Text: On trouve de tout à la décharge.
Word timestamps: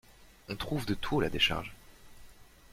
On 0.49 0.55
trouve 0.55 0.87
de 0.87 0.95
tout 0.95 1.19
à 1.19 1.23
la 1.25 1.29
décharge. 1.29 1.75